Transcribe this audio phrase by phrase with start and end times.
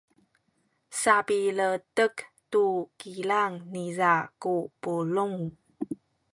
[1.01, 2.15] sapiletek
[2.51, 2.65] tu
[2.99, 5.37] kilang niza ku pulung.